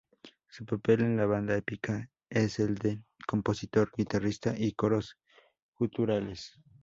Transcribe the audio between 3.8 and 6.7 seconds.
guitarrista y coros guturales.